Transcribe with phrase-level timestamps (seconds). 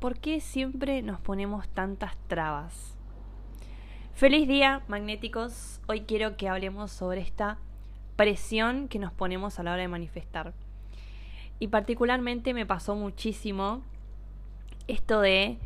[0.00, 2.96] ¿Por qué siempre nos ponemos tantas trabas?
[4.14, 5.82] Feliz día, magnéticos.
[5.88, 7.58] Hoy quiero que hablemos sobre esta
[8.16, 10.54] presión que nos ponemos a la hora de manifestar.
[11.58, 13.82] Y particularmente me pasó muchísimo
[14.88, 15.58] esto de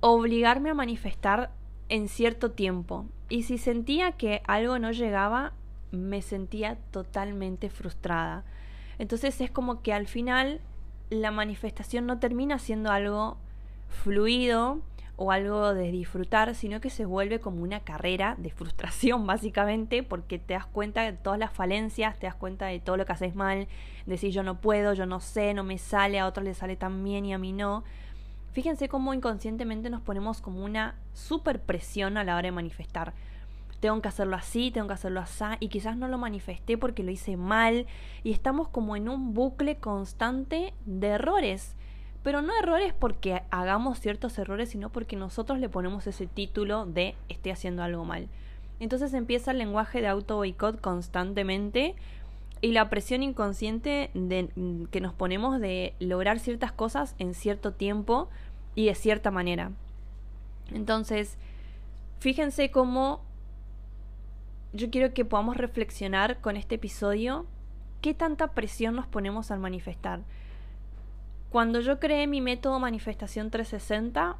[0.00, 1.50] obligarme a manifestar
[1.90, 3.04] en cierto tiempo.
[3.28, 5.52] Y si sentía que algo no llegaba,
[5.90, 8.42] me sentía totalmente frustrada.
[8.98, 10.62] Entonces es como que al final
[11.10, 13.36] la manifestación no termina siendo algo
[13.90, 14.80] fluido
[15.22, 20.38] o algo de disfrutar, sino que se vuelve como una carrera de frustración básicamente, porque
[20.38, 23.34] te das cuenta de todas las falencias, te das cuenta de todo lo que haces
[23.34, 23.68] mal,
[24.06, 27.04] decir yo no puedo, yo no sé, no me sale, a otros les sale tan
[27.04, 27.84] bien y a mí no.
[28.52, 33.12] Fíjense cómo inconscientemente nos ponemos como una super presión a la hora de manifestar.
[33.80, 37.10] Tengo que hacerlo así, tengo que hacerlo así, y quizás no lo manifesté porque lo
[37.10, 37.86] hice mal,
[38.24, 41.76] y estamos como en un bucle constante de errores
[42.22, 47.14] pero no errores porque hagamos ciertos errores, sino porque nosotros le ponemos ese título de
[47.28, 48.28] estoy haciendo algo mal.
[48.78, 51.94] Entonces empieza el lenguaje de auto boicot constantemente
[52.60, 54.50] y la presión inconsciente de,
[54.90, 58.28] que nos ponemos de lograr ciertas cosas en cierto tiempo
[58.74, 59.72] y de cierta manera.
[60.72, 61.38] Entonces,
[62.18, 63.22] fíjense cómo
[64.72, 67.46] yo quiero que podamos reflexionar con este episodio
[68.00, 70.20] qué tanta presión nos ponemos al manifestar.
[71.50, 74.36] Cuando yo creé mi método Manifestación 360,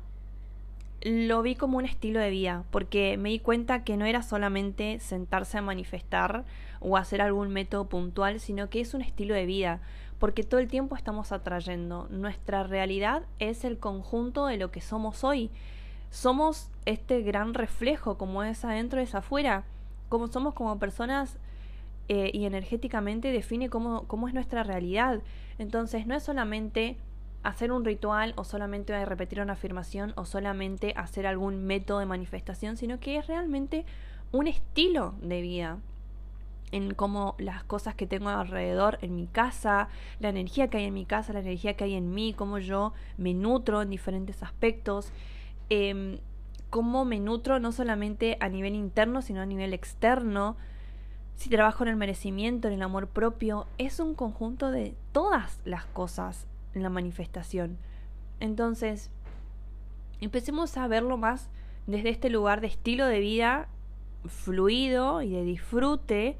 [1.02, 5.00] lo vi como un estilo de vida, porque me di cuenta que no era solamente
[5.00, 6.44] sentarse a manifestar
[6.78, 9.80] o hacer algún método puntual, sino que es un estilo de vida,
[10.20, 12.06] porque todo el tiempo estamos atrayendo.
[12.10, 15.50] Nuestra realidad es el conjunto de lo que somos hoy.
[16.10, 19.64] Somos este gran reflejo, como es adentro es afuera,
[20.08, 21.38] como somos como personas
[22.12, 25.22] eh, y energéticamente define cómo, cómo es nuestra realidad.
[25.58, 26.96] Entonces no es solamente
[27.44, 32.76] hacer un ritual o solamente repetir una afirmación o solamente hacer algún método de manifestación,
[32.76, 33.86] sino que es realmente
[34.32, 35.78] un estilo de vida
[36.72, 39.88] en cómo las cosas que tengo alrededor en mi casa,
[40.18, 42.92] la energía que hay en mi casa, la energía que hay en mí, cómo yo
[43.18, 45.12] me nutro en diferentes aspectos,
[45.68, 46.18] eh,
[46.70, 50.56] cómo me nutro no solamente a nivel interno, sino a nivel externo,
[51.40, 55.86] si trabajo en el merecimiento, en el amor propio, es un conjunto de todas las
[55.86, 57.78] cosas en la manifestación.
[58.40, 59.10] Entonces,
[60.20, 61.48] empecemos a verlo más
[61.86, 63.68] desde este lugar de estilo de vida
[64.26, 66.36] fluido y de disfrute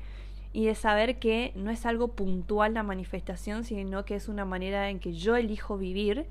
[0.53, 4.91] y de saber que no es algo puntual la manifestación, sino que es una manera
[4.91, 6.27] en que yo elijo vivir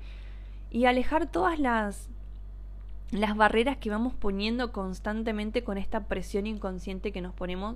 [0.70, 2.08] y alejar todas las
[3.10, 7.74] las barreras que vamos poniendo constantemente con esta presión inconsciente que nos ponemos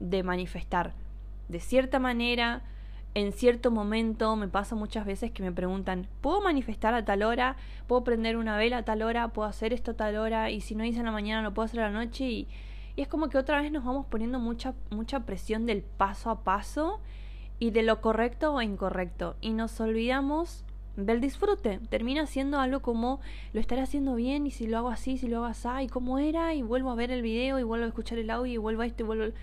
[0.00, 0.94] de manifestar.
[1.48, 2.62] De cierta manera,
[3.14, 7.56] en cierto momento, me pasa muchas veces que me preguntan, ¿puedo manifestar a tal hora?
[7.86, 9.28] ¿Puedo prender una vela a tal hora?
[9.28, 10.50] ¿Puedo hacer esto a tal hora?
[10.50, 12.24] Y si no hice en la mañana, lo puedo hacer a la noche.
[12.24, 12.48] Y,
[12.96, 16.44] y es como que otra vez nos vamos poniendo mucha, mucha presión del paso a
[16.44, 17.00] paso
[17.58, 19.36] y de lo correcto o incorrecto.
[19.40, 20.64] Y nos olvidamos
[20.96, 21.80] del disfrute.
[21.88, 23.20] Termina siendo algo como
[23.52, 26.18] lo estaré haciendo bien y si lo hago así, si lo hago así, y cómo
[26.18, 28.82] era, y vuelvo a ver el video y vuelvo a escuchar el audio y vuelvo
[28.82, 29.34] a esto y vuelvo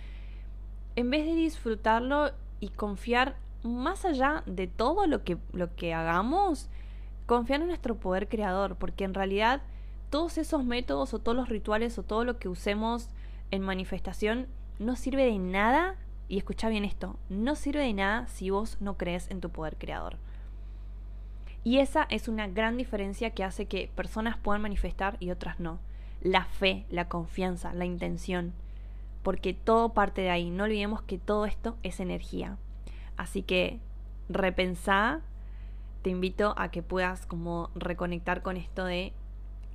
[0.97, 6.69] en vez de disfrutarlo y confiar más allá de todo lo que, lo que hagamos,
[7.27, 9.61] confiar en nuestro poder creador, porque en realidad
[10.09, 13.09] todos esos métodos o todos los rituales o todo lo que usemos
[13.51, 14.47] en manifestación
[14.79, 15.97] no sirve de nada,
[16.29, 19.77] y escucha bien esto, no sirve de nada si vos no crees en tu poder
[19.77, 20.17] creador.
[21.63, 25.77] Y esa es una gran diferencia que hace que personas puedan manifestar y otras no.
[26.21, 28.53] La fe, la confianza, la intención
[29.27, 30.51] porque todo parte de ahí.
[30.51, 32.57] No olvidemos que todo esto es energía.
[33.17, 33.81] Así que
[34.29, 35.19] repensá,
[36.01, 39.11] te invito a que puedas como reconectar con esto de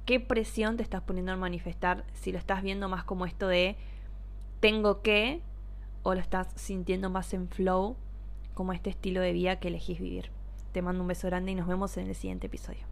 [0.07, 3.77] qué presión te estás poniendo al manifestar, si lo estás viendo más como esto de
[4.61, 5.43] tengo que
[6.03, 7.99] o lo estás sintiendo más en flow
[8.55, 10.31] como este estilo de vida que elegís vivir.
[10.73, 12.92] Te mando un beso grande y nos vemos en el siguiente episodio.